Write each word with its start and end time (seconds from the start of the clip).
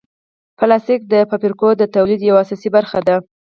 پلاستيک 0.57 1.01
د 1.13 1.15
فابریکو 1.29 1.67
د 1.75 1.83
تولید 1.95 2.21
یوه 2.29 2.39
اساسي 2.43 2.69
برخه 2.75 2.99
ده. 3.07 3.15